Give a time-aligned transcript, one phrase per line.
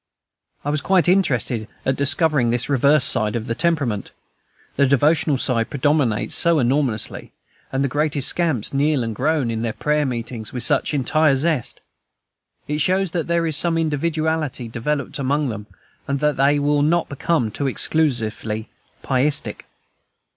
[0.65, 4.09] I was quite interested at discovering this reverse side of the temperament,
[4.75, 7.33] the devotional side preponderates so enormously,
[7.71, 11.81] and the greatest scamps kneel and groan in their prayer meetings with such entire zest.
[12.67, 15.67] It shows that there is some individuality developed among them,
[16.07, 18.69] and that they will not become too exclusively
[19.03, 19.67] pietistic.